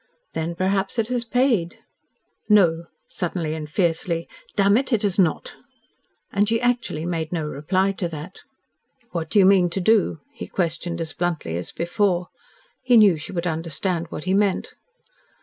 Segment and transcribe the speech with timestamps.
[0.33, 1.77] "Then perhaps it has paid."
[2.49, 5.57] "No," suddenly and fiercely, "damn it, it has not!"
[6.31, 8.39] And she actually made no reply to that.
[9.11, 12.29] "What do you mean to do?" he questioned as bluntly as before.
[12.81, 14.73] He knew she would understand what he meant.